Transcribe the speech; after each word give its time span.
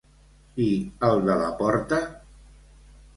I 0.63 0.69
el 1.09 1.21
de 1.27 1.35
la 1.41 1.49
porta? 1.59 1.99